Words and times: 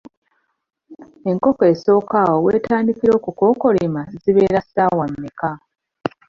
Enkoko 1.29 1.63
esooka 1.73 2.15
awo 2.25 2.37
weetandikira 2.45 3.11
okukookolima 3.19 4.01
zibeera 4.21 4.59
ssaawa 4.65 5.05
mmeka? 5.11 5.51